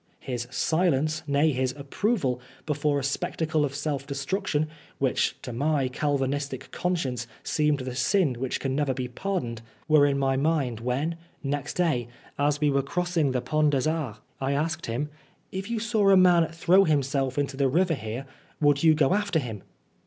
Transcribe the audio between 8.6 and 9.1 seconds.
never be